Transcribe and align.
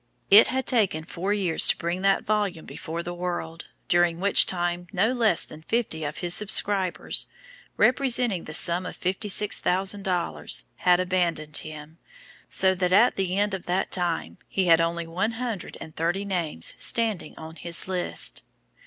It 0.31 0.47
had 0.47 0.65
taken 0.65 1.03
four 1.03 1.31
years 1.31 1.67
to 1.67 1.77
bring 1.77 2.01
that 2.01 2.25
volume 2.25 2.65
before 2.65 3.03
the 3.03 3.13
world, 3.13 3.67
during 3.87 4.19
which 4.19 4.47
time 4.47 4.87
no 4.91 5.11
less 5.13 5.45
than 5.45 5.61
fifty 5.61 6.03
of 6.03 6.17
his 6.25 6.33
subscribers, 6.33 7.27
representing 7.77 8.45
the 8.45 8.53
sum 8.55 8.87
of 8.87 8.95
fifty 8.95 9.29
six 9.29 9.59
thousand 9.59 10.01
dollars, 10.01 10.63
had 10.77 10.99
abandoned 10.99 11.57
him, 11.57 11.99
so 12.49 12.73
that 12.73 12.91
at 12.91 13.15
the 13.15 13.37
end 13.37 13.53
of 13.53 13.67
that 13.67 13.91
time, 13.91 14.39
he 14.47 14.65
had 14.65 14.81
only 14.81 15.05
one 15.05 15.33
hundred 15.33 15.77
and 15.79 15.95
thirty 15.95 16.25
names 16.25 16.73
standing 16.79 17.37
on 17.37 17.55
his 17.57 17.87
list. 17.87 18.41